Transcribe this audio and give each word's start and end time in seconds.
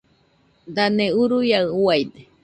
Dane 0.75 1.05
uruaiaɨ 1.21 1.67
uaide. 1.83 2.21